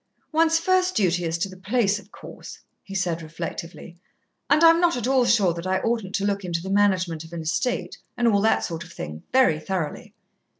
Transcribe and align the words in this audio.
"One's 0.31 0.57
first 0.57 0.95
duty 0.95 1.25
is 1.25 1.37
to 1.37 1.47
the 1.47 1.55
place, 1.55 1.99
of 1.99 2.11
course," 2.11 2.57
he 2.81 2.95
said 2.95 3.21
reflectively, 3.21 3.97
"and 4.49 4.63
I'm 4.63 4.81
not 4.81 4.97
at 4.97 5.05
all 5.05 5.25
sure 5.25 5.53
that 5.53 5.67
I 5.67 5.77
oughtn't 5.77 6.15
to 6.15 6.25
look 6.25 6.43
into 6.43 6.59
the 6.63 6.71
management 6.71 7.23
of 7.23 7.33
an 7.33 7.41
estate, 7.43 7.99
and 8.17 8.27
all 8.27 8.41
that 8.41 8.63
sort 8.63 8.83
of 8.83 8.91
thing, 8.91 9.21
very 9.31 9.59
thoroughly. 9.59 10.15